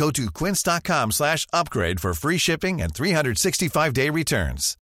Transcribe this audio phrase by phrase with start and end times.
[0.00, 4.78] Go to quince.com slash upgrade for free shipping and 365-day returns.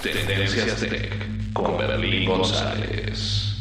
[0.00, 1.12] Tendencias Tech
[1.52, 3.55] con Berlín González.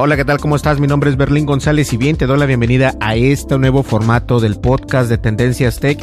[0.00, 0.38] Hola, ¿qué tal?
[0.38, 0.78] ¿Cómo estás?
[0.78, 4.38] Mi nombre es Berlín González y bien te doy la bienvenida a este nuevo formato
[4.38, 5.98] del podcast de Tendencias Tech.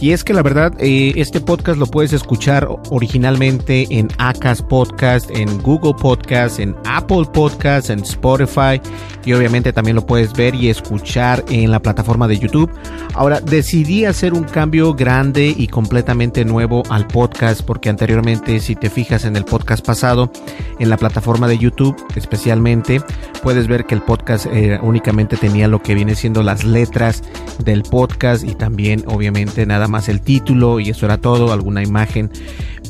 [0.00, 5.30] Y es que la verdad, eh, este podcast lo puedes escuchar originalmente en Acas Podcast,
[5.30, 8.80] en Google Podcast, en Apple Podcast, en Spotify
[9.26, 12.70] y obviamente también lo puedes ver y escuchar en la plataforma de YouTube.
[13.12, 18.88] Ahora, decidí hacer un cambio grande y completamente nuevo al podcast porque anteriormente, si te
[18.88, 20.30] fijas en el podcast pasado,
[20.78, 23.02] en la plataforma de YouTube especialmente,
[23.42, 27.22] puedes ver que el podcast eh, únicamente tenía lo que viene siendo las letras
[27.64, 32.30] del podcast y también obviamente nada más el título y eso era todo, alguna imagen.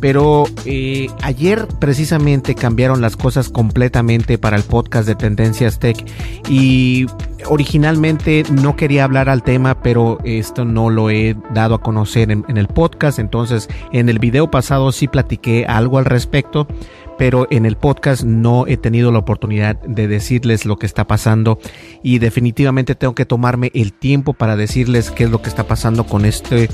[0.01, 5.97] Pero eh, ayer precisamente cambiaron las cosas completamente para el podcast de Tendencias Tech
[6.49, 7.07] y
[7.47, 12.45] originalmente no quería hablar al tema, pero esto no lo he dado a conocer en,
[12.49, 13.19] en el podcast.
[13.19, 16.67] Entonces en el video pasado sí platiqué algo al respecto
[17.19, 21.59] pero en el podcast no he tenido la oportunidad de decirles lo que está pasando
[22.03, 26.05] y definitivamente tengo que tomarme el tiempo para decirles qué es lo que está pasando
[26.05, 26.69] con este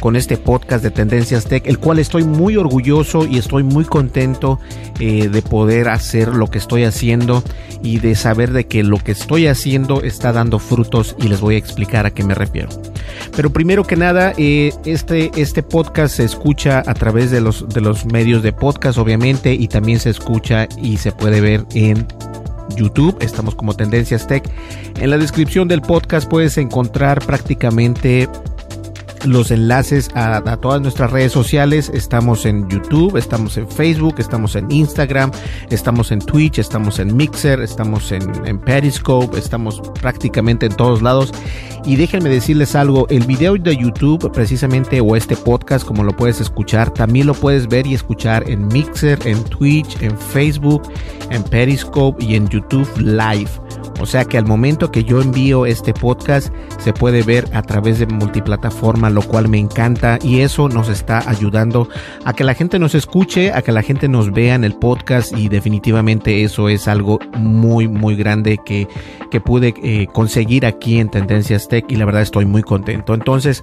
[0.00, 4.58] con este podcast de Tendencias Tech, el cual estoy muy orgulloso y estoy muy contento
[4.98, 7.44] eh, de poder hacer lo que estoy haciendo
[7.82, 11.56] y de saber de que lo que estoy haciendo está dando frutos y les voy
[11.56, 12.70] a explicar a qué me refiero.
[13.36, 17.80] Pero primero que nada, eh, este, este podcast se escucha a través de los, de
[17.80, 22.06] los medios de podcast, obviamente, y también se escucha y se puede ver en
[22.76, 24.48] YouTube, estamos como Tendencias Tech.
[25.00, 28.28] En la descripción del podcast puedes encontrar prácticamente
[29.24, 31.90] los enlaces a, todas nuestras redes sociales.
[31.92, 35.30] Estamos en YouTube, estamos en Facebook, estamos en Instagram,
[35.70, 41.32] estamos en Twitch, estamos en Mixer, estamos en, Periscope, estamos prácticamente en todos lados.
[41.84, 46.40] Y déjenme decirles algo, el video de YouTube precisamente o este podcast como lo puedes
[46.40, 50.82] escuchar, también lo puedes ver y escuchar en Mixer, en Twitch, en Facebook,
[51.30, 53.50] en Periscope y en YouTube Live.
[54.00, 57.98] O sea que al momento que yo envío este podcast se puede ver a través
[57.98, 61.88] de multiplataforma, lo cual me encanta y eso nos está ayudando
[62.24, 65.36] a que la gente nos escuche, a que la gente nos vea en el podcast
[65.36, 68.88] y definitivamente eso es algo muy muy grande que,
[69.30, 73.14] que pude eh, conseguir aquí en Tendencias Tech y la verdad estoy muy contento.
[73.14, 73.62] Entonces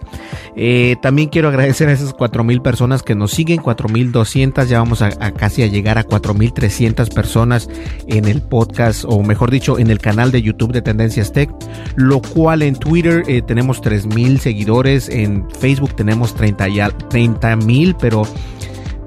[0.56, 5.08] eh, también quiero agradecer a esas 4.000 personas que nos siguen, 4.200, ya vamos a,
[5.20, 7.70] a casi a llegar a 4.300 personas
[8.08, 11.50] en el podcast o mejor dicho en el canal de YouTube de Tendencias Tech,
[11.96, 18.24] lo cual en Twitter eh, tenemos 3000 seguidores, en Facebook tenemos 30 mil, pero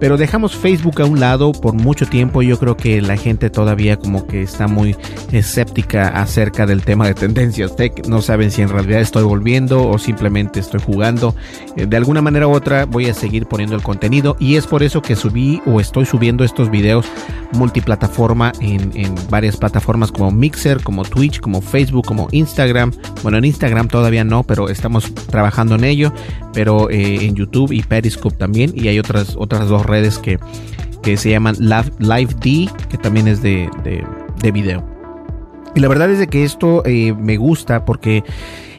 [0.01, 2.43] pero dejamos Facebook a un lado por mucho tiempo.
[2.43, 4.97] Yo creo que la gente todavía como que está muy
[5.31, 8.07] escéptica acerca del tema de tendencias tech.
[8.09, 11.37] No saben si en realidad estoy volviendo o simplemente estoy jugando.
[11.77, 14.83] Eh, de alguna manera u otra voy a seguir poniendo el contenido y es por
[14.83, 17.07] eso que subí o estoy subiendo estos videos
[17.53, 22.93] multiplataforma en, en varias plataformas como Mixer, como Twitch, como Facebook, como Instagram.
[23.23, 26.13] Bueno, en Instagram todavía no, pero estamos trabajando en ello.
[26.53, 28.73] Pero eh, en YouTube y Periscope también.
[28.75, 30.39] Y hay otras, otras dos redes que,
[31.03, 34.85] que se llaman Live, D, que también es de, de, video.
[35.75, 38.25] Y la verdad es de que esto eh, me gusta porque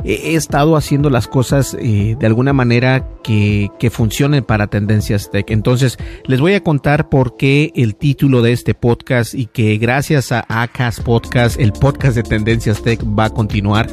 [0.03, 5.49] he, estado haciendo las cosas eh, de alguna manera que, que, funcionen para Tendencias Tech.
[5.51, 10.31] Entonces, les voy a contar por qué el título de este podcast y que gracias
[10.31, 13.87] a ACAS Podcast, el podcast de Tendencias Tech va a continuar.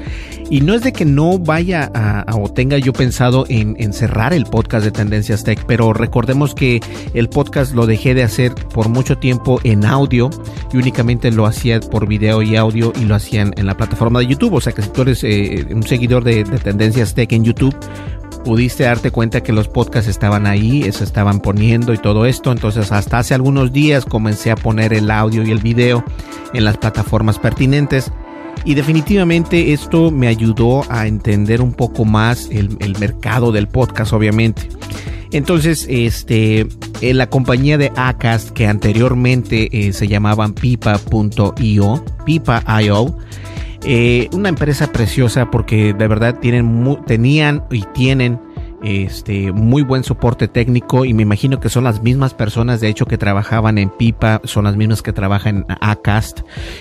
[0.50, 4.44] Y no es de que no vaya a, o tenga yo pensado en, cerrar el
[4.44, 6.80] podcast de Tendencias Tech, pero recordemos que
[7.14, 10.30] el podcast lo dejé de hacer por mucho tiempo en audio
[10.72, 14.26] y únicamente lo hacía por video y audio y lo hacían en la plataforma de
[14.26, 14.54] YouTube.
[14.54, 17.74] O sea que si tú eres eh, un de, Tendencias Tech en YouTube,
[18.44, 22.52] pudiste darte cuenta que los podcasts estaban ahí, se estaban poniendo y todo esto.
[22.52, 26.04] Entonces hasta hace algunos días comencé a poner el audio y el video
[26.54, 28.12] en las plataformas pertinentes.
[28.64, 34.68] Y definitivamente esto me ayudó a entender un poco más el, mercado del podcast, obviamente.
[35.30, 36.66] Entonces, este,
[37.00, 43.16] en la compañía de Acast, que anteriormente eh, se llamaban pipa.io, pipa.io,
[43.84, 48.40] eh, una empresa preciosa porque de verdad tienen, tenían y tienen
[48.82, 53.06] este muy buen soporte técnico y me imagino que son las mismas personas de hecho
[53.06, 56.40] que trabajaban en Pipa son las mismas que trabajan en Acast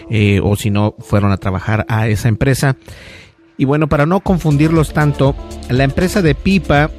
[0.09, 2.77] eh, o si no fueron a trabajar a esa empresa.
[3.57, 5.35] Y bueno para no confundirlos tanto
[5.69, 6.91] la empresa de Pipa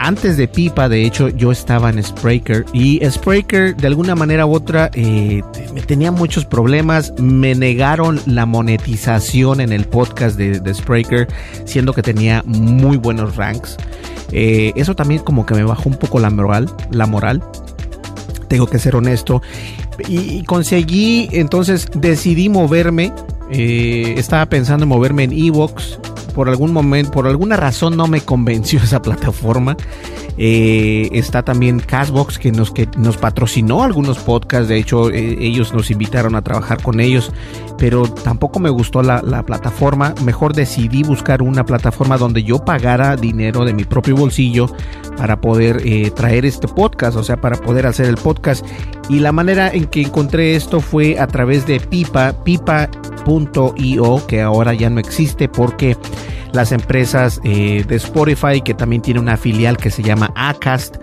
[0.00, 4.54] antes de Pipa, de hecho, yo estaba en Spreaker y Spreaker de alguna manera u
[4.54, 5.42] otra eh,
[5.86, 7.12] tenía muchos problemas.
[7.18, 11.28] Me negaron la monetización en el podcast de, de Spreaker,
[11.66, 13.76] siendo que tenía muy buenos ranks.
[14.32, 17.42] Eh, eso también como que me bajó un poco la moral, la moral.
[18.48, 19.42] Tengo que ser honesto.
[20.08, 23.12] Y, conseguí, entonces decidí moverme.
[23.50, 25.98] Eh, estaba pensando en moverme en Evox
[26.30, 29.76] por algún momento, por alguna razón no me convenció esa plataforma.
[30.38, 35.74] Eh, está también Castbox que nos, que nos patrocinó algunos podcasts, de hecho eh, ellos
[35.74, 37.30] nos invitaron a trabajar con ellos,
[37.80, 40.14] pero tampoco me gustó la, plataforma.
[40.22, 44.66] Mejor decidí buscar una plataforma donde yo pagara dinero de mi propio bolsillo
[45.16, 48.66] para poder eh, traer este podcast, o sea, para poder hacer el podcast.
[49.08, 54.74] Y la manera en que encontré esto fue a través de Pipa, pipa.io, que ahora
[54.74, 55.96] ya no existe porque
[56.52, 60.96] las empresas eh, de Spotify, que también tiene una filial que se llama Acast.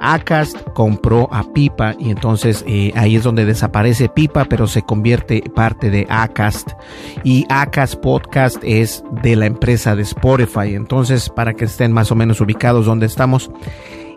[0.00, 5.42] Acast compró a Pipa y entonces eh, ahí es donde desaparece Pipa, pero se convierte
[5.54, 6.70] parte de Acast.
[7.24, 10.74] Y Acast Podcast es de la empresa de Spotify.
[10.74, 13.50] Entonces, para que estén más o menos ubicados donde estamos.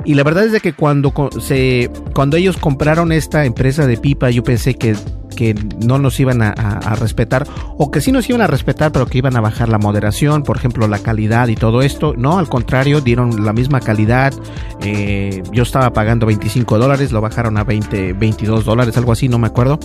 [0.05, 4.29] Y la verdad es de que cuando, se, cuando ellos compraron esta empresa de Pipa,
[4.29, 4.95] yo pensé que
[5.31, 6.53] que no nos iban a,
[6.99, 10.43] respetar o que sí nos iban a respetar pero que iban a bajar la moderación,
[10.43, 12.13] por ejemplo la calidad y todo esto.
[12.15, 14.33] No, al contrario, dieron la misma calidad.
[14.81, 19.39] Eh, yo estaba pagando 25 dólares, lo bajaron a 20, 22 dólares, algo así, no
[19.39, 19.79] me acuerdo.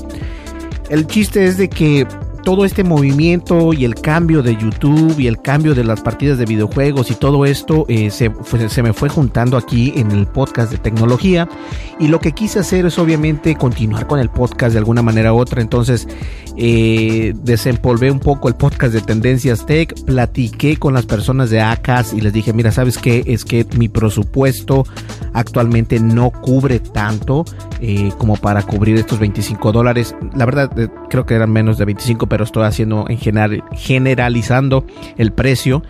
[0.90, 2.06] El chiste es de que
[2.46, 6.44] todo este movimiento y el cambio de YouTube y el cambio de las partidas de
[6.44, 8.31] videojuegos y todo esto eh, se,
[8.69, 11.48] se, me fue juntando aquí en el podcast de tecnología.
[11.98, 15.38] Y lo que quise hacer es obviamente continuar con el podcast de alguna manera u
[15.38, 15.60] otra.
[15.60, 16.06] Entonces
[16.56, 22.14] eh, desempolvé un poco el podcast de Tendencias Tech platiqué con las personas de ACAS
[22.14, 24.84] y les dije mira sabes qué es que mi presupuesto
[25.36, 27.44] actualmente no cubre tanto
[27.80, 30.70] eh, como para cubrir estos 25 dólares la verdad
[31.08, 34.84] creo que eran menos de 25 pero estoy haciendo en general, generalizando
[35.16, 35.82] el precio.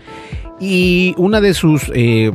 [0.59, 2.31] Y una de sus eh,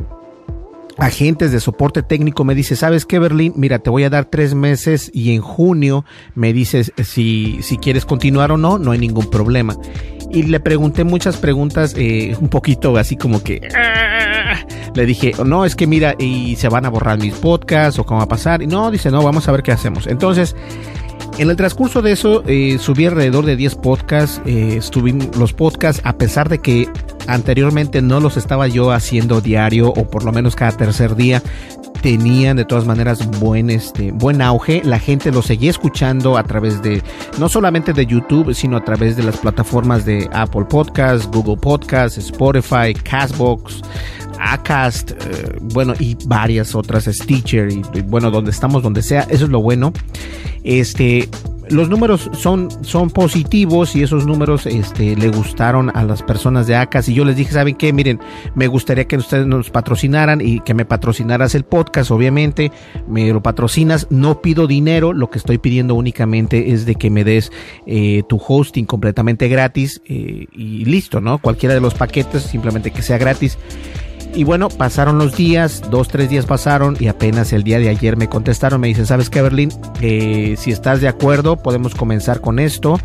[0.97, 3.53] agentes de soporte técnico me dice, ¿sabes qué, Berlín?
[3.55, 6.05] Mira, te voy a dar tres meses y en junio
[6.35, 9.75] me dices si, si quieres continuar o no, no hay ningún problema.
[10.31, 13.61] Y le pregunté muchas preguntas, eh, un poquito así como que...
[13.75, 14.32] Ah".
[14.95, 18.19] Le dije, no, es que mira, y se van a borrar mis podcasts o cómo
[18.19, 18.61] va a pasar.
[18.61, 20.07] Y no, dice, no, vamos a ver qué hacemos.
[20.07, 20.55] Entonces,
[21.37, 24.41] en el transcurso de eso, eh, subí alrededor de 10 podcasts.
[24.45, 24.79] Eh,
[25.37, 26.87] los podcasts, a pesar de que
[27.27, 31.41] anteriormente no los estaba yo haciendo diario o por lo menos cada tercer día,
[32.03, 34.81] tenían de todas maneras buen, este, buen auge.
[34.83, 37.01] La gente los seguía escuchando a través de,
[37.39, 42.17] no solamente de YouTube, sino a través de las plataformas de Apple Podcasts, Google Podcasts,
[42.17, 43.81] Spotify, Castbox.
[44.51, 49.49] Acast, eh, bueno, y varias otras, Stitcher, y, bueno, donde estamos, donde sea, eso es
[49.49, 49.93] lo bueno.
[50.63, 51.29] Este,
[51.69, 56.75] los números son, son positivos y esos números este, le gustaron a las personas de
[56.75, 57.93] ACAS y yo les dije, ¿saben qué?
[57.93, 58.19] Miren,
[58.55, 62.71] me gustaría que ustedes nos patrocinaran y que me patrocinaras el podcast, obviamente,
[63.07, 67.23] me lo patrocinas, no pido dinero, lo que estoy pidiendo únicamente es de que me
[67.23, 67.51] des
[67.85, 71.37] eh, tu hosting completamente gratis eh, y listo, ¿no?
[71.37, 73.57] Cualquiera de los paquetes, simplemente que sea gratis.
[74.35, 78.17] Y bueno, pasaron los días, dos, tres días pasaron y apenas el día de ayer
[78.17, 79.69] me contestaron, me dicen, ¿sabes qué, Berlín?
[80.01, 82.99] Eh, si estás de acuerdo, podemos comenzar con esto.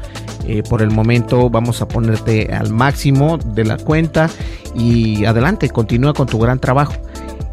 [0.47, 4.31] Eh, por el momento vamos a ponerte al máximo de la cuenta
[4.75, 6.95] y adelante, continúa con tu gran trabajo.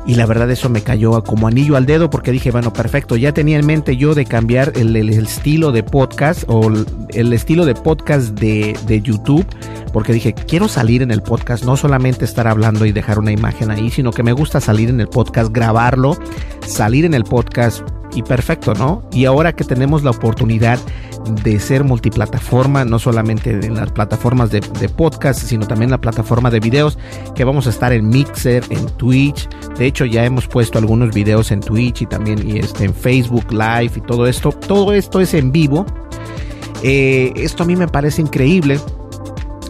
[0.08, 3.34] Y la verdad eso me cayó como anillo al dedo porque dije, bueno, perfecto, ya
[3.34, 6.72] tenía en mente yo de cambiar el, estilo de podcast o
[7.14, 9.46] el, estilo de podcast de, de, YouTube,
[9.92, 13.72] porque dije, quiero salir en el podcast, no solamente estar hablando y dejar una imagen
[13.72, 16.18] ahí, sino que me gusta salir en el podcast, grabarlo,
[16.68, 17.82] salir en el podcast
[18.14, 19.08] y perfecto, ¿no?
[19.12, 20.80] Y ahora que tenemos la oportunidad
[21.44, 24.62] de ser multiplataforma, no solamente en las plataformas de,
[24.96, 26.98] podcast, sino también la plataforma de videos,
[27.34, 29.50] que vamos a estar en Mixer, en Twitch.
[29.78, 33.52] De hecho, ya hemos puesto algunos videos en Twitch y también y este, en Facebook
[33.52, 34.52] Live y todo esto.
[34.52, 35.86] Todo esto es en vivo.
[36.84, 38.80] Eh, esto a mí me parece increíble.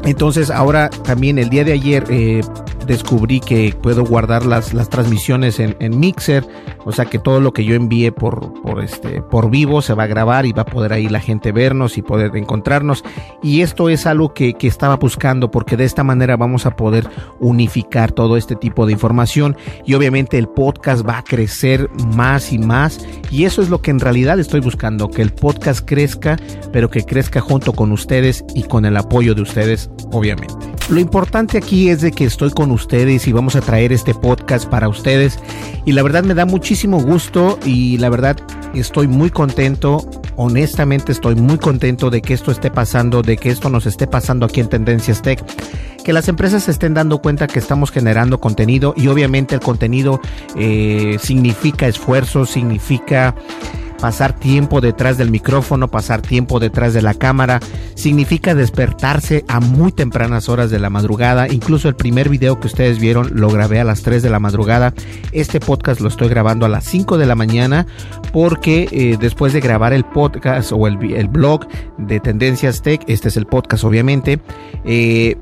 [0.03, 2.41] Entonces ahora también el día de ayer eh,
[2.86, 6.46] descubrí que puedo guardar las, las transmisiones en, Mixer,
[6.86, 10.04] o sea que todo lo que yo envíe por, por, este, por vivo se va
[10.04, 13.04] a grabar y va a poder ahí la gente vernos y poder encontrarnos.
[13.42, 17.08] Y esto es algo que, que estaba buscando porque de esta manera vamos a poder
[17.39, 22.60] unificar todo este tipo de información y obviamente el podcast va a crecer más y
[22.60, 26.38] más y eso es lo que en realidad estoy buscando, que el podcast crezca,
[26.72, 30.54] pero que crezca junto con ustedes y con el apoyo de ustedes, obviamente.
[30.89, 34.67] Lo importante aquí es de que estoy con ustedes y vamos a traer este podcast
[34.70, 35.39] para ustedes.
[35.86, 38.38] Y la verdad me da muchísimo gusto y la verdad
[38.74, 40.08] estoy muy contento.
[40.36, 44.46] Honestamente estoy muy contento de que esto esté pasando, de que esto nos esté pasando
[44.46, 45.44] aquí en Tendencias Tech.
[46.03, 50.20] Que las empresas se estén dando cuenta que estamos generando contenido y obviamente el contenido
[50.55, 53.34] eh, significa esfuerzo, significa
[53.99, 57.59] pasar tiempo detrás del micrófono, pasar tiempo detrás de la cámara,
[57.95, 61.47] significa despertarse a muy tempranas horas de la madrugada.
[61.47, 64.93] Incluso el primer video que ustedes vieron lo grabé a las 3 de la madrugada.
[65.31, 67.87] Este podcast lo estoy grabando a las 5 de la mañana
[68.31, 73.29] porque eh, después de grabar el podcast o el, el, blog de Tendencias Tech, este
[73.29, 74.39] es el podcast obviamente,
[74.83, 75.37] eh,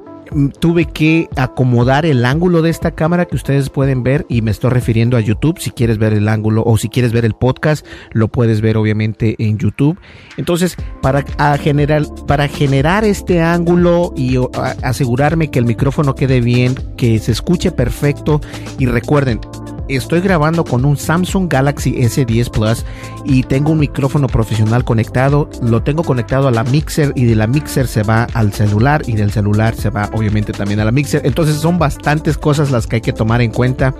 [0.60, 4.72] tuve que acomodar el ángulo de esta cámara que ustedes pueden ver y me estoy
[4.72, 5.60] refiriendo a YouTube.
[5.60, 9.36] Si quieres ver el ángulo o si quieres ver el podcast, lo puedes ver obviamente
[9.40, 10.00] en YouTube.
[10.38, 11.24] Entonces, para,
[11.58, 14.38] generar, para generar este ángulo y
[14.82, 18.42] asegurarme que el micrófono quede bien, que se escuche perfecto
[18.80, 19.40] y recuerden,
[19.88, 22.86] estoy grabando con un Samsung Galaxy S10 Plus
[23.26, 25.50] y tengo un micrófono profesional conectado.
[25.62, 29.14] Lo tengo conectado a la mixer y de la mixer se va al celular y
[29.14, 31.22] del celular se va obviamente también a la mixer.
[31.26, 33.94] Entonces son bastantes cosas las que hay que tomar en cuenta.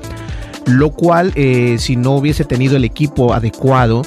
[0.66, 4.04] Lo cual eh, si no hubiese tenido el equipo adecuado,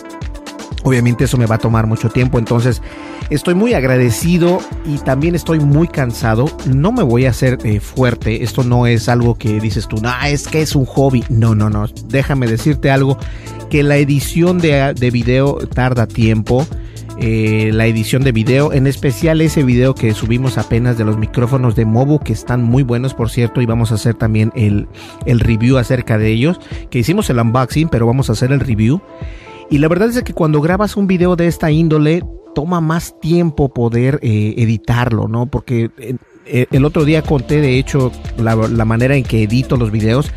[0.85, 2.39] obviamente eso me va a tomar mucho tiempo.
[2.39, 2.81] Entonces
[3.29, 6.47] Estoy muy agradecido y también estoy muy cansado.
[6.73, 8.45] No me voy a hacer eh, fuerte.
[8.45, 11.25] Esto no es algo que dices tú, no, es que es un hobby.
[11.29, 11.87] No, no, no.
[12.09, 13.19] Déjame decirte algo.
[13.69, 16.65] Que la edición de, de video tarda tiempo.
[17.19, 21.75] Eh, la edición de video, en especial ese video que subimos apenas de los micrófonos
[21.75, 24.87] de Mobu, que están muy buenos por cierto, y vamos a hacer también el,
[25.25, 29.01] el review acerca de ellos, que hicimos el unboxing, pero vamos a hacer el review.
[29.71, 32.23] Y la verdad es que cuando grabas un video de esta índole,
[32.57, 35.45] toma más tiempo poder eh, editarlo, ¿no?
[35.45, 40.31] Porque eh, el otro día conté, de hecho, la, manera en que edito los videos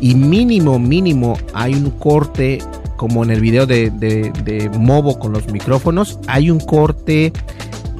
[0.00, 2.60] y mínimo, mínimo hay un corte,
[2.96, 7.32] como en el video de, de, de Movo con los micrófonos, hay un corte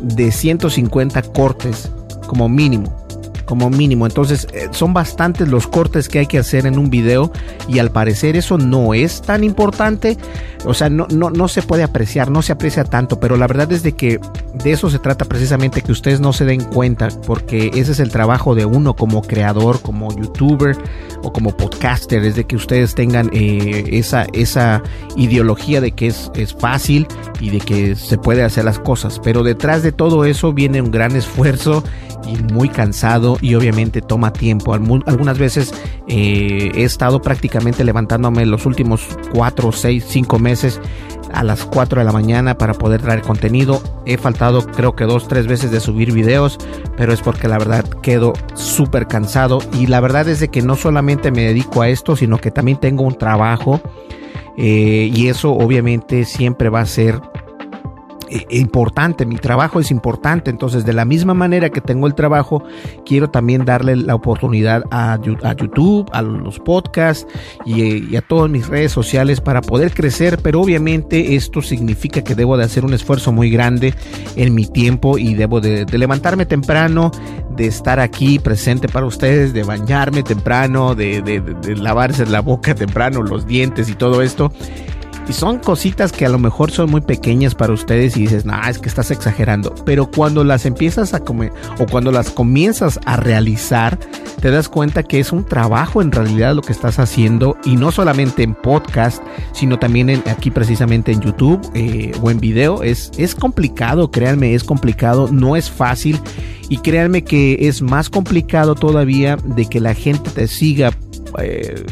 [0.01, 1.91] de 150 cortes
[2.29, 3.06] como mínimo
[3.47, 4.07] como mínimo.
[4.07, 7.33] Entonces eh, son bastantes los cortes que hay que hacer en un video
[7.69, 10.19] y al parecer eso no es tan importante.
[10.67, 13.73] O sea, no, no, no se puede apreciar, no se aprecia tanto, pero la verdad
[13.73, 14.21] es de que
[14.53, 18.11] de eso se trata precisamente, que ustedes no se den cuenta, porque ese es el
[18.11, 20.77] trabajo de uno como creador, como youtuber
[21.23, 24.83] o como podcaster, es de que ustedes tengan eh, esa, esa
[25.17, 27.07] ideología de que es, es fácil
[27.41, 30.91] y de que se puede hacer las cosas, pero detrás de todo eso viene un
[30.91, 31.85] gran esfuerzo
[32.27, 34.75] y muy cansado y obviamente toma tiempo.
[34.75, 35.75] Algunas veces
[36.09, 40.81] eh, he estado prácticamente levantándome los últimos 4, 6, 5 meses
[41.33, 43.83] a las 4 de la mañana para poder traer contenido.
[44.05, 46.59] He faltado creo que dos, tres veces de subir videos,
[46.97, 50.77] pero es porque la verdad quedo súper cansado y la verdad es de que no
[50.77, 53.81] solamente me dedico a esto, sino que también tengo un trabajo
[54.57, 57.21] eh, y eso obviamente siempre va a ser
[58.51, 62.63] importante, mi trabajo es importante, entonces de la misma manera que tengo el trabajo,
[63.05, 67.27] quiero también darle la oportunidad a, YouTube, a los podcasts
[67.65, 72.57] y, a todas mis redes sociales para poder crecer, pero obviamente esto significa que debo
[72.57, 73.95] de hacer un esfuerzo muy grande
[74.37, 77.11] en mi tiempo y debo de, levantarme temprano,
[77.57, 83.23] de estar aquí presente para ustedes, de bañarme temprano, de, de lavarse la boca temprano,
[83.23, 84.53] los dientes y todo esto.
[85.29, 88.55] Y son cositas que a lo mejor son muy pequeñas para ustedes y dices, no,
[88.69, 89.75] es que estás exagerando.
[89.85, 93.99] Pero cuando las empiezas a comer o cuando las comienzas a realizar,
[94.41, 97.91] te das cuenta que es un trabajo en realidad lo que estás haciendo y no
[97.91, 102.83] solamente en podcast, sino también en, aquí precisamente en YouTube eh, o en video.
[102.83, 106.21] Es, es complicado, créanme, es complicado, no es fácil.
[106.69, 110.91] Y créanme que es más complicado todavía de que la gente te siga
[111.39, 111.85] eh,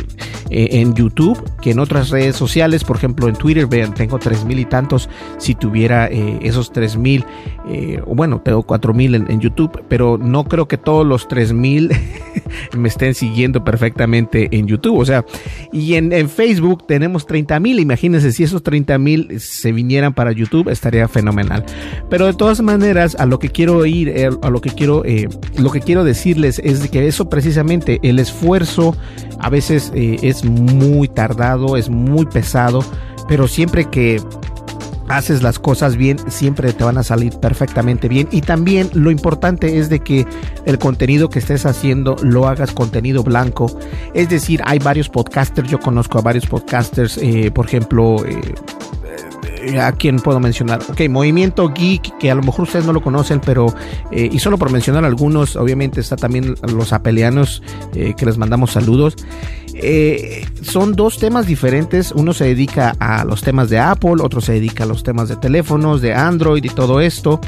[0.51, 2.85] eh, en YouTube que en otras redes sociales.
[2.85, 5.09] Por ejemplo, en Twitter, vean, tengo tres mil y tantos.
[5.39, 7.25] Si tuviera eh, esos tres mil,
[8.07, 11.91] bueno, tengo cuatro mil en, YouTube, pero no creo que todos los tres mil
[12.77, 14.99] me estén siguiendo perfectamente en YouTube.
[14.99, 15.25] O sea,
[15.73, 17.81] y en, Facebook tenemos 30 mil.
[17.81, 21.65] Imagínense si esos 30 mil se vinieran para YouTube, estaría fenomenal.
[22.11, 25.03] Pero de todas maneras, a lo que quiero ir, a lo que quiero,
[25.59, 28.97] lo que quiero decirles es que eso precisamente, el esfuerzo
[29.39, 32.85] a veces eh, es muy tardado, es muy pesado,
[33.29, 34.21] pero siempre que
[35.09, 38.29] haces las cosas bien, siempre te van a salir perfectamente bien.
[38.31, 40.27] Y también lo importante es de que
[40.65, 43.67] el contenido que estés haciendo lo hagas contenido blanco.
[44.15, 48.55] Es decir, hay varios podcasters, yo conozco a varios podcasters, eh, por ejemplo, eh,
[49.67, 50.81] eh, a quién puedo mencionar.
[50.89, 53.67] Ok, Movimiento Geek, que a lo mejor ustedes no lo conocen, pero,
[54.11, 57.63] eh, y solo por mencionar algunos, obviamente está también los apelianos,
[57.95, 59.17] eh, que les mandamos saludos.
[60.63, 62.13] son dos temas diferentes.
[62.13, 65.37] Uno se dedica a los temas de Apple, otro se dedica a los temas de
[65.37, 67.41] teléfonos, de Android y todo esto.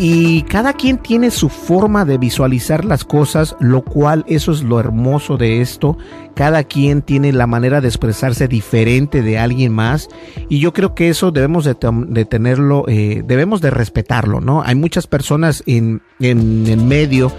[0.00, 4.78] Y cada quien tiene su forma de visualizar las cosas, lo cual eso es lo
[4.78, 5.98] hermoso de esto.
[6.36, 10.08] Cada quien tiene la manera de expresarse diferente de alguien más.
[10.48, 14.62] Y yo creo que eso debemos de, tenerlo, eh, debemos de respetarlo, ¿no?
[14.62, 17.32] Hay muchas personas en, en el medio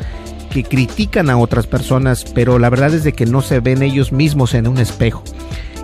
[0.51, 4.11] que critican a otras personas, pero la verdad es de que no se ven ellos
[4.11, 5.23] mismos en un espejo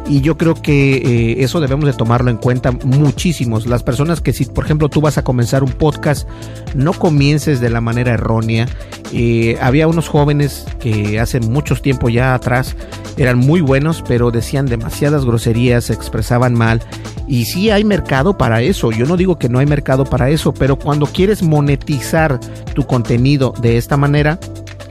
[0.07, 3.65] y yo creo que eh, eso debemos de tomarlo en cuenta muchísimos.
[3.65, 6.27] Las personas que si por ejemplo tú vas a comenzar un podcast,
[6.75, 8.67] no comiences de la manera errónea.
[9.11, 12.75] Eh, había unos jóvenes que hace mucho tiempo ya atrás
[13.17, 16.81] eran muy buenos, pero decían demasiadas groserías, se expresaban mal.
[17.27, 20.53] Y sí hay mercado para eso, yo no digo que no hay mercado para eso,
[20.53, 22.39] pero cuando quieres monetizar
[22.75, 24.39] tu contenido de esta manera,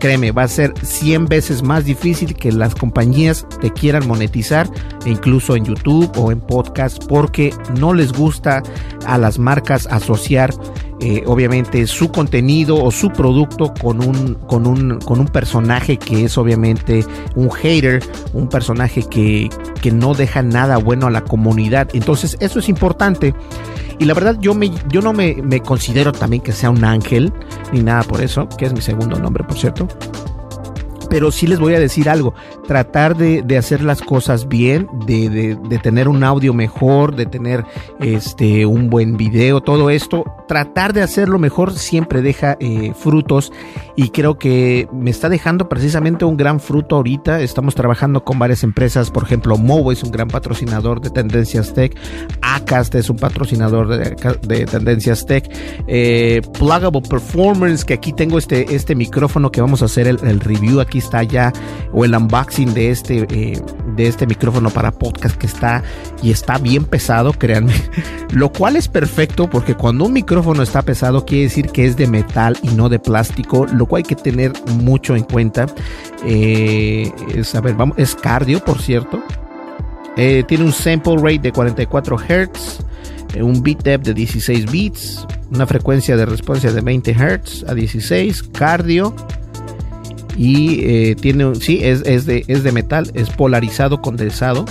[0.04, 4.68] créeme, va a ser 100 veces más difícil que las compañías te quieran monetizar,
[5.06, 8.62] incluso en YouTube o en podcast, porque no les gusta
[9.06, 10.52] a las marcas asociar
[11.00, 16.26] eh, obviamente su contenido o su producto con un, con, un, con un personaje que
[16.26, 18.02] es obviamente un hater,
[18.34, 19.48] un personaje que,
[19.80, 21.88] que no deja nada bueno a la comunidad.
[21.94, 23.34] Entonces eso es importante.
[23.98, 27.32] Y la verdad, yo, me, yo no me, me considero también que sea un ángel,
[27.72, 29.86] ni nada por eso, que es mi segundo nombre, por cierto
[31.14, 32.34] pero sí les voy a decir algo,
[32.66, 37.24] tratar de, de hacer las cosas bien, de, de, de, tener un audio mejor, de
[37.24, 37.64] tener
[38.00, 43.52] este un buen video, todo esto, tratar de hacerlo mejor siempre deja eh, frutos.
[43.94, 47.40] Y creo que me está dejando precisamente un gran fruto ahorita.
[47.42, 51.96] Estamos trabajando con varias empresas, por ejemplo, Movo es un gran patrocinador de Tendencias Tech,
[52.42, 55.48] Acast es un patrocinador de, Tendencias Tech,
[55.86, 60.40] eh, Plugable Performance, que aquí tengo este, este micrófono que vamos a hacer el, el
[60.40, 61.52] review aquí está ya,
[61.92, 63.62] o el unboxing de este, eh,
[63.96, 65.82] de este micrófono para podcast que está
[66.22, 67.74] y está bien pesado, créanme.
[68.32, 72.06] Lo cual es perfecto porque cuando un micrófono está pesado quiere decir que es de
[72.06, 75.66] metal y no de plástico, lo cual hay que tener mucho en cuenta.
[76.24, 79.22] Eh, es, a ver, vamos, es cardio, por cierto.
[80.16, 82.84] Eh, tiene un sample rate de 44 Hz,
[83.40, 88.42] un beat depth de 16 bits, una frecuencia de respuesta de 20 Hz a 16,
[88.44, 89.14] cardio,
[90.36, 94.64] y eh, tiene, sí, es, es, de, es de metal, es polarizado, condensado.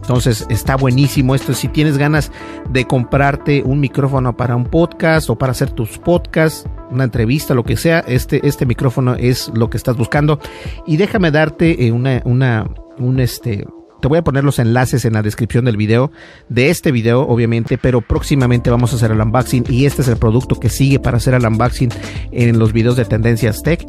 [0.00, 1.54] Entonces está buenísimo esto.
[1.54, 2.32] Si tienes ganas
[2.70, 7.62] de comprarte un micrófono para un podcast o para hacer tus podcasts, una entrevista, lo
[7.62, 10.40] que sea, este, este micrófono es lo que estás buscando.
[10.86, 13.64] Y déjame darte eh, una, una, un este,
[14.00, 16.10] te voy a poner los enlaces en la descripción del video,
[16.48, 20.16] de este video obviamente, pero próximamente vamos a hacer el unboxing y este es el
[20.16, 21.90] producto que sigue para hacer el unboxing
[22.32, 23.86] en los videos de Tendencias Tech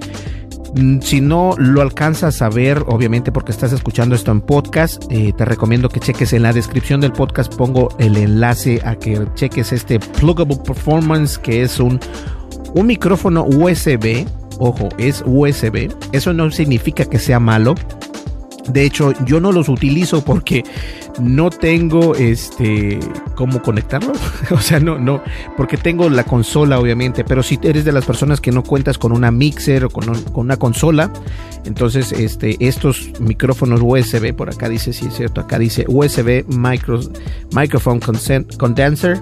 [1.02, 5.46] si no lo alcanzas a ver, obviamente porque estás escuchando esto en podcast, eh, te
[5.46, 10.00] recomiendo que cheques en la descripción del podcast, pongo el enlace a que cheques este
[10.00, 12.00] Pluggable Performance, que es un,
[12.74, 14.26] un micrófono USB.
[14.60, 15.92] Ojo, es USB.
[16.12, 17.76] Eso no significa que sea malo.
[18.68, 20.64] De hecho, yo no los utilizo porque
[21.20, 23.00] no tengo este
[23.36, 24.14] cómo conectarlo.
[24.52, 25.22] o sea, no, no,
[25.58, 27.24] porque tengo la consola, obviamente.
[27.24, 30.58] Pero si eres de las personas que no cuentas con una mixer o con, una
[30.58, 31.12] consola,
[31.66, 37.00] entonces este, estos micrófonos USB, por acá dice, sí es cierto, acá dice USB micro,
[37.54, 38.00] Microphone
[38.58, 39.22] Condenser.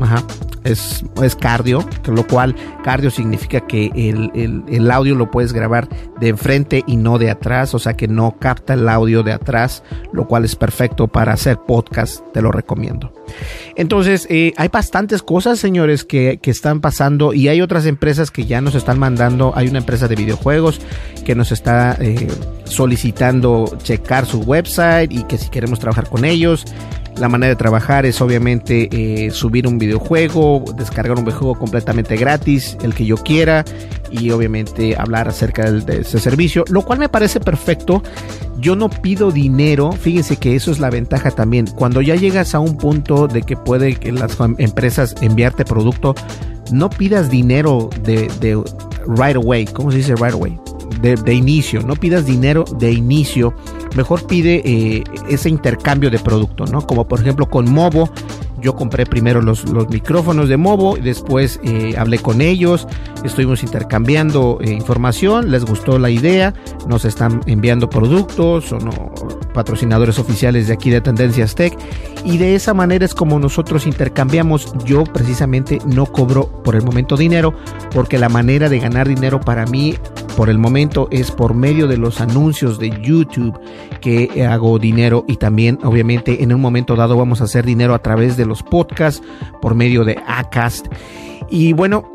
[0.00, 0.24] Ajá
[0.66, 5.88] es, es cardio, lo cual cardio significa que el, audio lo puedes grabar
[6.20, 9.82] de enfrente y no de atrás, o sea que no capta el audio de atrás,
[10.12, 13.12] lo cual es perfecto para hacer podcast, te lo recomiendo.
[13.76, 18.60] Entonces, eh, hay bastantes cosas, señores, que, están pasando y hay otras empresas que ya
[18.60, 20.80] nos están mandando, hay una empresa de videojuegos
[21.24, 22.28] que nos está eh,
[22.64, 26.64] solicitando checar su website y que si queremos trabajar con ellos.
[27.18, 32.76] La manera de trabajar es obviamente eh, subir un videojuego, descargar un videojuego completamente gratis,
[32.82, 33.64] el que yo quiera,
[34.10, 38.02] y obviamente hablar acerca de, ese servicio, lo cual me parece perfecto.
[38.58, 41.66] Yo no pido dinero, fíjense que eso es la ventaja también.
[41.66, 46.14] Cuando ya llegas a un punto de que puede que las empresas enviarte producto,
[46.70, 48.62] no pidas dinero de, de
[49.06, 49.64] right away.
[49.66, 50.58] ¿Cómo se dice right away?
[51.00, 53.54] de, inicio, no pidas dinero de inicio,
[53.96, 56.86] mejor pide eh, ese intercambio de producto, ¿no?
[56.86, 58.10] Como por ejemplo con Movo,
[58.60, 62.86] yo compré primero los, micrófonos de Movo, después eh, hablé con ellos,
[63.24, 66.54] estuvimos intercambiando eh, información, les gustó la idea,
[66.86, 68.90] nos están enviando productos, son
[69.56, 71.76] patrocinadores oficiales de aquí de Tendencias Tech
[72.26, 74.74] y de esa manera es como nosotros intercambiamos.
[74.84, 77.54] Yo precisamente no cobro por el momento dinero
[77.94, 79.96] porque la manera de ganar dinero para mí
[80.36, 83.58] por el momento es por medio de los anuncios de YouTube
[84.02, 88.02] que hago dinero y también obviamente en un momento dado vamos a hacer dinero a
[88.02, 89.22] través de los podcasts
[89.62, 90.86] por medio de Acast.
[91.48, 92.12] Y bueno,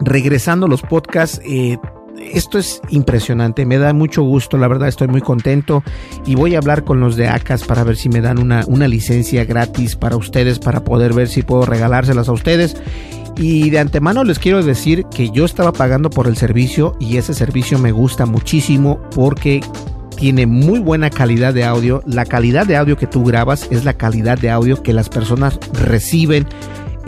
[0.00, 1.76] regresando a los podcasts, eh,
[2.20, 5.82] esto es impresionante, me da mucho gusto, la verdad estoy muy contento
[6.26, 8.88] y voy a hablar con los de ACAS para ver si me dan una, una
[8.88, 12.76] licencia gratis para ustedes, para poder ver si puedo regalárselas a ustedes
[13.38, 17.34] y de antemano les quiero decir que yo estaba pagando por el servicio y ese
[17.34, 19.60] servicio me gusta muchísimo porque
[20.16, 22.02] tiene muy buena calidad de audio.
[22.04, 25.60] La calidad de audio que tú grabas es la calidad de audio que las personas
[25.72, 26.48] reciben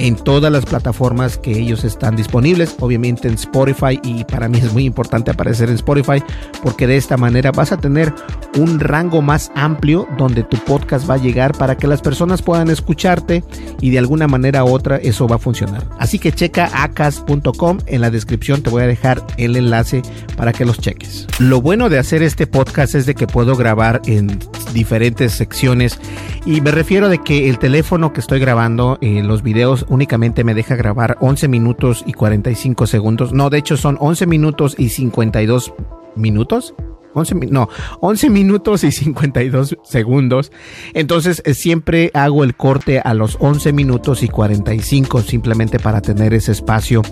[0.01, 4.73] en todas las plataformas que ellos están disponibles, obviamente en Spotify y para mí es
[4.73, 6.23] muy importante aparecer en Spotify
[6.63, 8.13] porque de esta manera vas a tener
[8.57, 12.71] un rango más amplio donde tu podcast va a llegar para que las personas puedan
[12.71, 13.45] escucharte
[13.81, 15.87] y de alguna manera u otra eso va a funcionar.
[15.99, 20.01] Así que checa acas.com, en la descripción te voy a dejar el enlace
[20.37, 21.27] para que los cheques.
[21.39, 24.39] Lo bueno de hacer este podcast es de que puedo grabar en
[24.73, 25.99] diferentes secciones
[26.47, 30.55] y me refiero de que el teléfono que estoy grabando en los videos únicamente me
[30.55, 33.33] deja grabar 11 minutos y 45 segundos.
[33.35, 35.75] No, de hecho son 11 minutos y 52
[36.17, 36.75] minutos.
[37.13, 37.69] 11, no,
[38.01, 40.53] 11 minutos y 52 segundos.
[40.95, 46.35] Entonces eh, siempre hago el corte a los 11 minutos y 45 simplemente para tener
[46.35, 47.03] ese espacio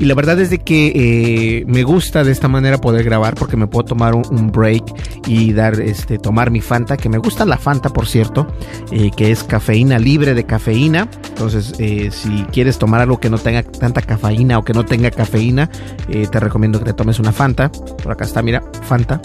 [0.00, 3.58] y la verdad es de que eh, me gusta de esta manera poder grabar porque
[3.58, 4.82] me puedo tomar un, break
[5.26, 8.46] y dar, este, tomar mi Fanta, que me gusta la Fanta, por cierto,
[8.90, 11.06] eh, que es cafeína libre de cafeína.
[11.28, 15.10] Entonces, eh, si quieres tomar algo que no tenga tanta cafeína o que no tenga
[15.10, 15.68] cafeína,
[16.08, 17.70] te recomiendo que te tomes una Fanta.
[17.70, 19.20] Por acá está, mira, Fanta.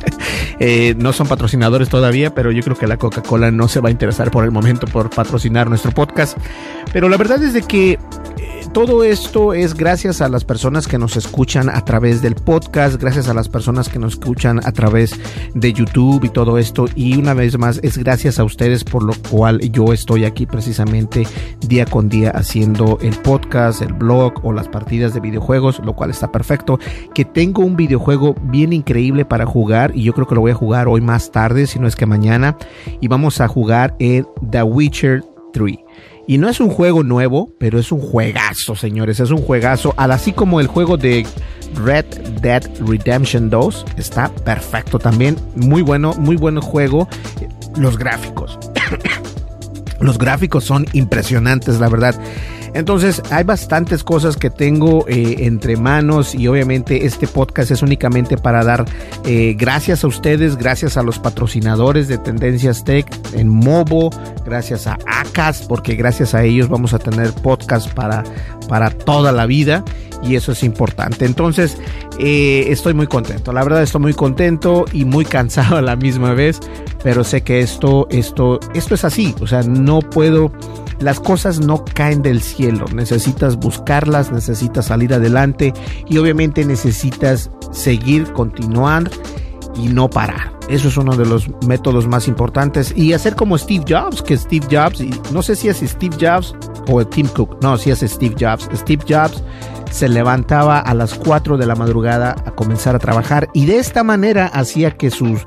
[0.98, 4.30] no son patrocinadores todavía, pero yo creo que la Coca-Cola no se va a interesar
[4.30, 6.36] por el momento por patrocinar nuestro podcast.
[6.92, 7.98] Pero la verdad es de que
[8.72, 13.28] todo esto es gracias a las personas que nos escuchan a través del podcast, gracias
[13.28, 15.18] a las personas que nos escuchan a través
[15.54, 16.86] de YouTube y todo esto.
[16.94, 21.26] Y una vez más, es gracias a ustedes por lo cual yo estoy aquí precisamente
[21.60, 26.10] día con día haciendo el podcast, el blog o las partidas de videojuegos, lo cual
[26.10, 26.78] está perfecto.
[27.14, 30.54] Que tengo un videojuego bien increíble para jugar y yo creo que lo voy a
[30.54, 32.56] jugar hoy más tarde, si no es que mañana.
[33.00, 35.78] Y vamos a jugar en The Witcher 3.
[36.28, 39.18] Y no es un juego nuevo, pero es un juegazo, señores.
[39.18, 39.94] Es un juegazo.
[39.96, 41.26] Así como el juego de
[41.74, 42.04] Red
[42.42, 45.38] Dead Redemption 2 está perfecto también.
[45.56, 47.08] Muy bueno, muy buen juego.
[47.78, 48.58] Los gráficos.
[50.00, 52.14] Los gráficos son impresionantes, la verdad.
[52.74, 58.36] Entonces hay bastantes cosas que tengo eh, entre manos y obviamente este podcast es únicamente
[58.36, 58.84] para dar
[59.24, 64.10] eh, gracias a ustedes, gracias a los patrocinadores de Tendencias Tech en Mobo,
[64.44, 68.24] gracias a ACAS, porque gracias a ellos vamos a tener podcast para,
[68.68, 69.84] para toda la vida
[70.22, 71.24] y eso es importante.
[71.24, 71.78] Entonces,
[72.18, 73.52] eh, estoy muy contento.
[73.52, 76.60] La verdad estoy muy contento y muy cansado a la misma vez,
[77.02, 79.34] pero sé que esto, esto, esto es así.
[79.40, 80.52] O sea, no puedo.
[81.00, 82.86] Las cosas no caen del cielo.
[82.92, 85.72] Necesitas buscarlas, necesitas salir adelante
[86.06, 89.10] y obviamente necesitas seguir, continuar
[89.76, 90.58] y no parar.
[90.68, 92.92] Eso es uno de los métodos más importantes.
[92.94, 96.54] Y hacer como Steve Jobs, que Steve Jobs, y no sé si es Steve Jobs
[96.88, 98.68] o Tim Cook, no, si es Steve Jobs.
[98.74, 99.42] Steve Jobs
[99.90, 104.02] se levantaba a las 4 de la madrugada a comenzar a trabajar y de esta
[104.02, 105.46] manera hacía que, sus,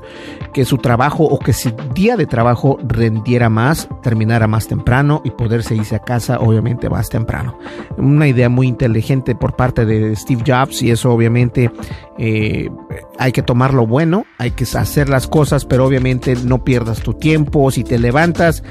[0.52, 5.30] que su trabajo o que su día de trabajo rendiera más, terminara más temprano y
[5.30, 7.58] poderse irse a casa obviamente más temprano.
[7.96, 11.70] Una idea muy inteligente por parte de Steve Jobs y eso obviamente
[12.18, 12.70] eh,
[13.18, 17.14] hay que tomar lo bueno, hay que hacer las cosas, pero obviamente no pierdas tu
[17.14, 17.70] tiempo.
[17.70, 18.62] Si te levantas,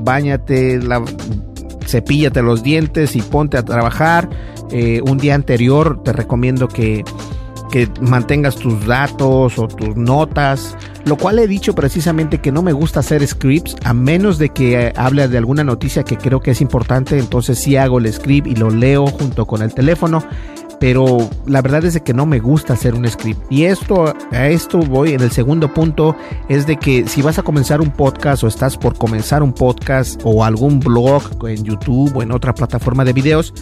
[0.00, 1.02] bañate, la,
[1.86, 4.28] cepíllate los dientes y ponte a trabajar
[4.70, 7.04] eh, un día anterior te recomiendo que,
[7.70, 12.72] que mantengas tus datos o tus notas, lo cual he dicho precisamente que no me
[12.72, 16.60] gusta hacer scripts a menos de que hable de alguna noticia que creo que es
[16.60, 20.22] importante, entonces sí hago el script y lo leo junto con el teléfono,
[20.78, 23.40] pero la verdad es que no me gusta hacer un script.
[23.50, 26.16] Y esto a esto voy en el segundo punto
[26.48, 30.20] es de que si vas a comenzar un podcast o estás por comenzar un podcast
[30.24, 33.54] o algún blog en YouTube o en otra plataforma de videos,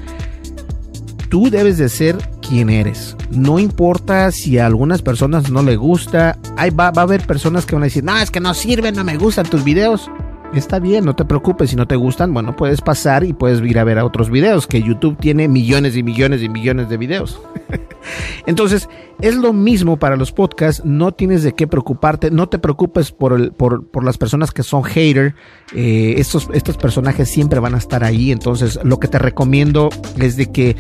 [1.35, 2.17] tú debes de ser
[2.49, 3.17] quien eres.
[3.29, 6.39] No importa si a algunas personas no le gusta.
[6.57, 8.95] Hay, va, va, a haber personas que van a decir, no, es que no sirven,
[8.95, 10.09] no me gustan tus videos.
[10.55, 11.71] Está bien, no te preocupes.
[11.71, 14.69] Si no te gustan, bueno, puedes pasar y puedes ir a ver a otros videos,
[14.69, 17.41] que YouTube tiene millones y millones y millones de videos.
[18.47, 18.89] Entonces,
[19.21, 20.85] es lo mismo para los podcasts.
[20.85, 22.31] No tienes de qué preocuparte.
[22.31, 25.35] No te preocupes por, el, por, por las personas que son hater.
[25.75, 28.31] Eh, estos, estos personajes siempre van a estar ahí.
[28.31, 29.89] Entonces, lo que te recomiendo
[30.21, 30.77] es de que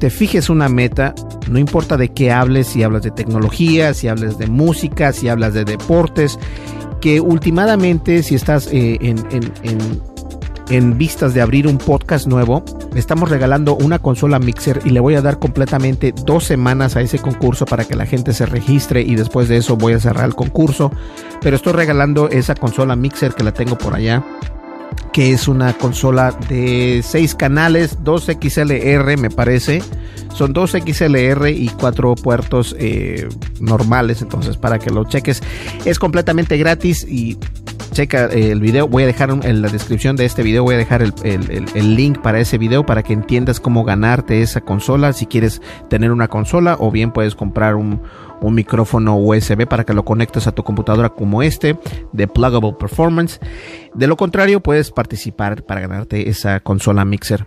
[0.00, 1.14] te fijes una meta,
[1.50, 5.52] no importa de qué hables, si hablas de tecnología, si hablas de música, si hablas
[5.52, 6.38] de deportes,
[7.02, 10.02] que últimamente si estás eh, en, en, en,
[10.70, 15.16] en, vistas de abrir un podcast nuevo, estamos regalando una consola mixer y le voy
[15.16, 19.16] a dar completamente dos semanas a ese concurso para que la gente se registre y
[19.16, 20.90] después de eso voy a cerrar el concurso,
[21.42, 24.24] pero estoy regalando esa consola mixer que la tengo por allá
[25.12, 29.82] que es una consola de 6 canales, 2 XLR me parece.
[30.34, 33.28] Son 2 XLR y 4 puertos eh,
[33.60, 35.42] normales, entonces para que lo cheques.
[35.84, 37.36] Es completamente gratis y
[37.92, 38.86] checa eh, el video.
[38.86, 41.96] Voy a dejar en la descripción de este video, voy a dejar el, el, el,
[41.96, 45.12] link para ese video para que entiendas cómo ganarte esa consola.
[45.12, 48.00] Si quieres tener una consola o bien puedes comprar un,
[48.40, 51.76] un micrófono USB para que lo conectes a tu computadora como este
[52.12, 53.40] de Pluggable Performance.
[53.94, 57.46] De lo contrario, puedes participar para ganarte esa consola mixer.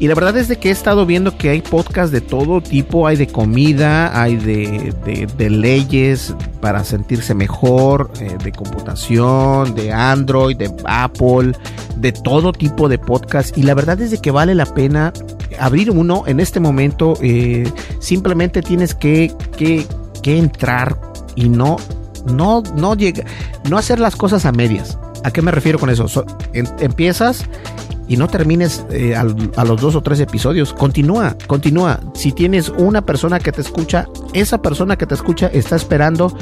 [0.00, 3.06] Y la verdad es de que he estado viendo que hay podcasts de todo tipo,
[3.06, 4.94] hay de comida, hay de,
[5.36, 11.52] de, leyes para sentirse mejor, eh, de computación, de Android, de Apple,
[11.96, 13.56] de todo tipo de podcast.
[13.56, 15.12] Y la verdad es de que vale la pena
[15.58, 17.14] abrir uno en este momento.
[17.22, 19.86] Eh, simplemente tienes que, que
[20.22, 20.98] que entrar
[21.34, 21.76] y no,
[22.26, 23.24] no, no llega,
[23.68, 24.98] no hacer las cosas a medias.
[25.24, 26.06] ¿A qué me refiero con eso?
[26.52, 27.44] empiezas
[28.06, 30.72] y no termines eh, a los dos o tres episodios.
[30.72, 32.00] Continúa, continúa.
[32.14, 36.36] Si tienes una persona que te escucha, esa persona que te escucha está esperando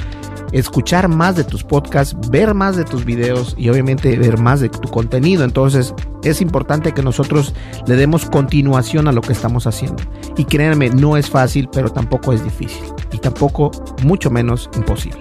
[0.52, 4.68] escuchar más de tus podcasts, ver más de tus videos y obviamente ver más de
[4.68, 5.44] tu contenido.
[5.44, 5.92] Entonces
[6.28, 7.54] es importante que nosotros
[7.86, 10.02] le demos continuación a lo que estamos haciendo.
[10.36, 12.84] Y créanme, no es fácil, pero tampoco es difícil.
[13.12, 13.70] Y tampoco,
[14.02, 15.20] mucho menos, imposible.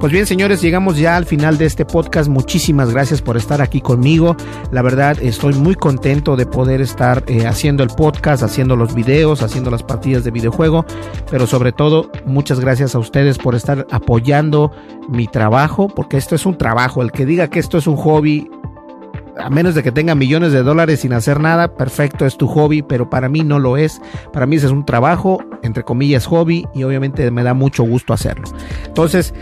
[0.00, 2.28] Pues bien, señores, llegamos ya al final de este podcast.
[2.28, 4.36] Muchísimas gracias por estar aquí conmigo.
[4.70, 9.42] La verdad, estoy muy contento de poder estar eh, haciendo el podcast, haciendo los videos,
[9.42, 10.84] haciendo las partidas de videojuego.
[11.30, 14.72] Pero sobre todo, muchas gracias a ustedes por estar apoyando
[15.08, 17.02] mi trabajo, porque esto es un trabajo.
[17.02, 18.50] El que diga que esto es un hobby,
[19.38, 22.82] a menos de que tenga millones de dólares sin hacer nada, perfecto, es tu hobby,
[22.82, 24.00] pero para mí no lo es.
[24.32, 28.12] Para mí ese es un trabajo, entre comillas, hobby, y obviamente me da mucho gusto
[28.12, 28.44] hacerlo.
[28.86, 29.34] Entonces,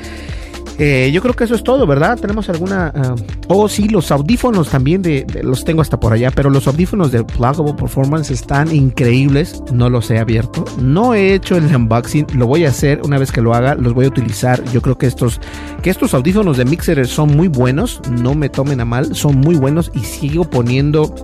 [0.83, 2.19] eh, yo creo que eso es todo, ¿verdad?
[2.19, 2.91] Tenemos alguna...
[2.97, 7.13] Uh, oh, sí, los audífonos también de, los tengo hasta por allá, pero los audífonos
[7.13, 9.63] de Pluggable Performance están increíbles.
[9.75, 10.65] No los he abierto.
[10.81, 12.29] No he hecho el unboxing.
[12.33, 13.75] Lo voy a hacer una vez que lo haga.
[13.75, 14.65] Los voy a utilizar.
[14.73, 15.39] Yo creo que estos,
[15.83, 18.01] que estos audífonos de Mixer son muy buenos.
[18.11, 19.15] No me tomen a mal.
[19.15, 21.15] Son muy buenos y sigo poniendo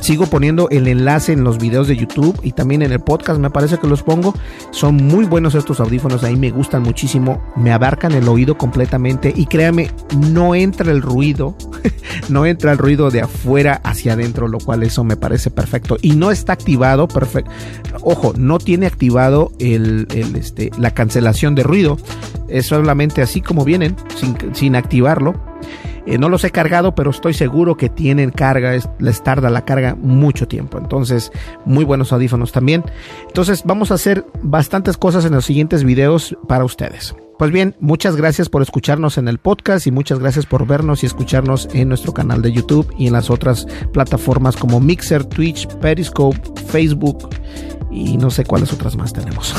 [0.00, 3.50] Sigo poniendo el enlace en los videos de YouTube y también en el podcast, me
[3.50, 4.34] parece que los pongo.
[4.70, 9.46] Son muy buenos estos audífonos, ahí me gustan muchísimo, me abarcan el oído completamente y
[9.46, 9.90] créame,
[10.30, 11.56] no entra el ruido,
[12.28, 15.96] no entra el ruido de afuera hacia adentro, lo cual eso me parece perfecto.
[16.02, 17.50] Y no está activado, perfecto.
[18.02, 20.06] Ojo, no tiene activado el,
[20.36, 21.98] este, la cancelación de ruido,
[22.48, 23.96] es solamente así como vienen,
[24.52, 25.34] sin activarlo.
[26.06, 29.64] Eh, no los he cargado, pero estoy seguro que tienen carga, es, les tarda la
[29.64, 30.78] carga mucho tiempo.
[30.78, 31.32] Entonces,
[31.64, 32.84] muy buenos audífonos también.
[33.26, 37.14] Entonces, vamos a hacer bastantes cosas en los siguientes videos para ustedes.
[37.38, 41.06] Pues bien, muchas gracias por escucharnos en el podcast y muchas gracias por vernos y
[41.06, 46.40] escucharnos en nuestro canal de YouTube y en las otras plataformas como Mixer, Twitch, Periscope,
[46.68, 47.28] Facebook
[47.90, 49.54] y no sé cuáles otras más tenemos.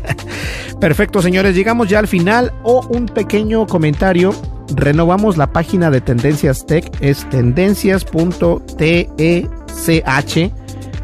[0.80, 4.34] Perfecto, señores, llegamos ya al final o un pequeño comentario.
[4.74, 9.10] Renovamos la página de Tendencias Tech, es tendencias.tech,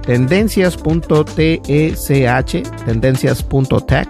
[0.07, 1.62] tendencias.tech,
[2.85, 4.09] tendencias.tech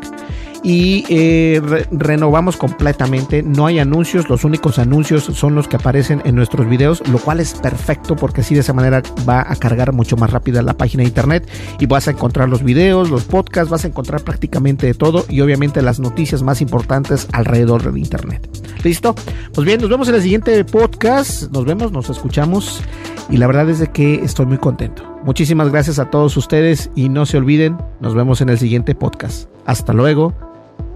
[0.65, 3.43] y eh, re renovamos completamente.
[3.43, 7.39] No hay anuncios, los únicos anuncios son los que aparecen en nuestros videos, lo cual
[7.39, 11.03] es perfecto porque así de esa manera va a cargar mucho más rápida la página
[11.03, 11.49] de internet
[11.79, 15.43] y vas a encontrar los videos, los podcasts, vas a encontrar prácticamente de todo y
[15.43, 18.49] obviamente las noticias más importantes alrededor del internet.
[18.83, 19.15] ¿Listo?
[19.53, 21.53] Pues bien, nos vemos en el siguiente podcast.
[21.53, 22.83] Nos vemos, nos escuchamos
[23.29, 25.03] y la verdad es de que estoy muy contento.
[25.25, 29.49] Muchísimas gracias a todos ustedes y no se olviden, nos vemos en el siguiente podcast.
[29.67, 30.54] Hasta luego.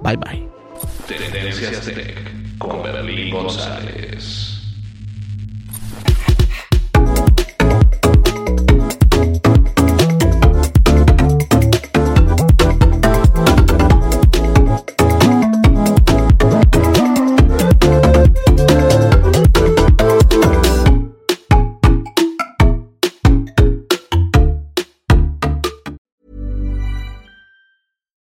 [0.08, 0.48] Bye bye.
[1.06, 2.16] Tendencias Tech
[2.56, 4.54] con Berlín González.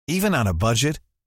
[0.07, 0.97] Even on a budget,